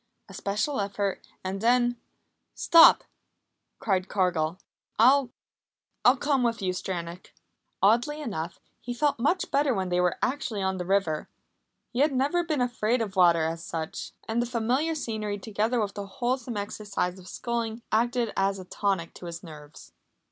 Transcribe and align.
A 0.27 0.33
special 0.33 0.79
effort 0.81 1.21
and 1.43 1.61
then: 1.61 1.95
"Stop!" 2.55 3.03
cried 3.77 4.07
Cargill. 4.09 4.57
"I 4.97 5.29
I'll 6.03 6.17
come 6.17 6.41
with 6.41 6.59
you, 6.59 6.73
Stranack." 6.73 7.33
Oddly 7.83 8.19
enough, 8.19 8.59
he 8.79 8.95
felt 8.95 9.19
much 9.19 9.51
better 9.51 9.75
when 9.75 9.89
they 9.89 10.01
were 10.01 10.17
actually 10.23 10.63
on 10.63 10.77
the 10.77 10.87
river. 10.87 11.29
He 11.91 11.99
had 11.99 12.13
never 12.13 12.43
been 12.43 12.61
afraid 12.61 12.99
of 12.99 13.15
water, 13.15 13.43
as 13.45 13.63
such. 13.63 14.13
And 14.27 14.41
the 14.41 14.47
familiar 14.47 14.95
scenery, 14.95 15.37
together 15.37 15.79
with 15.79 15.93
the 15.93 16.07
wholesome 16.07 16.57
exercise 16.57 17.19
of 17.19 17.27
sculling, 17.27 17.83
acted 17.91 18.33
as 18.35 18.57
a 18.57 18.65
tonic 18.65 19.13
to 19.13 19.27
his 19.27 19.43
nerves. 19.43 19.91